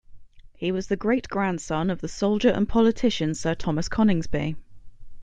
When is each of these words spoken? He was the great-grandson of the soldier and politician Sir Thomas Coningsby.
He 0.55 0.71
was 0.71 0.87
the 0.87 0.95
great-grandson 0.95 1.91
of 1.91 2.01
the 2.01 2.07
soldier 2.07 2.49
and 2.49 2.67
politician 2.67 3.35
Sir 3.35 3.53
Thomas 3.53 3.87
Coningsby. 3.87 4.55